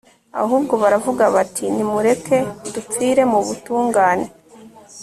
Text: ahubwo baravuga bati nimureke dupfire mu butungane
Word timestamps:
ahubwo 0.41 0.73
baravuga 0.83 1.23
bati 1.35 1.65
nimureke 1.75 2.37
dupfire 2.73 3.21
mu 3.31 3.39
butungane 3.47 4.27